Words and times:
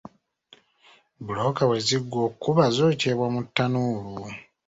Bbulooka 1.19 1.61
bwe 1.69 1.79
ziggwa 1.87 2.19
okukuba 2.27 2.63
zookyebwa 2.75 3.27
mu 3.33 3.41
ttanuulu. 3.47 4.23